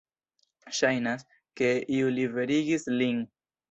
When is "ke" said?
1.61-1.71